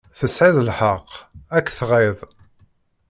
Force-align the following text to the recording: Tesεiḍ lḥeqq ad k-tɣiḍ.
Tesεiḍ 0.17 0.57
lḥeqq 0.67 1.09
ad 1.57 1.63
k-tɣiḍ. 1.67 2.19